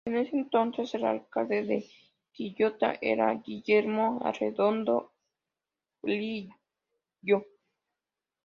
[0.03, 1.85] En ese entonces, el alcalde de
[2.31, 5.11] Quillota era Guillermo Arredondo
[6.01, 7.45] Lillo.